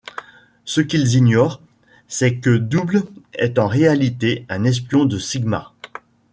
Ce 0.65 0.81
qu'ils 0.81 1.13
ignorent, 1.13 1.61
c'est 2.07 2.37
que 2.39 2.57
Double 2.57 3.03
est 3.33 3.59
en 3.59 3.67
réalité 3.67 4.47
un 4.49 4.63
espion 4.63 5.05
de 5.05 5.19
Sigma. 5.19 5.73